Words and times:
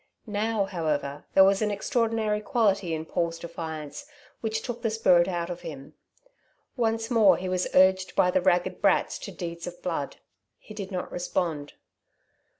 Now, 0.25 0.65
however, 0.65 1.25
there 1.35 1.43
was 1.43 1.61
an 1.61 1.69
extraordinary 1.69 2.41
quality 2.41 2.95
in 2.95 3.05
Paul's 3.05 3.37
defiance 3.37 4.07
which 4.39 4.63
took 4.63 4.81
the 4.81 4.89
spirit 4.89 5.27
out 5.27 5.51
of 5.51 5.61
him. 5.61 5.93
Once 6.75 7.11
more 7.11 7.37
he 7.37 7.47
was 7.47 7.67
urged 7.75 8.15
by 8.15 8.31
the 8.31 8.41
ragged 8.41 8.81
brats 8.81 9.19
to 9.19 9.31
deeds 9.31 9.67
of 9.67 9.83
blood. 9.83 10.15
He 10.57 10.73
did 10.73 10.89
not 10.91 11.11
respond. 11.11 11.73